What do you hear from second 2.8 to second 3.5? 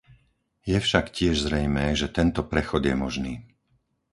je možný.